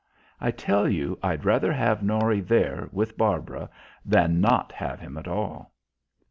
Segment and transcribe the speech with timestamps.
[0.39, 3.69] I tell you, I'd rather have Norry there with Barbara
[4.03, 5.73] than not have him at all."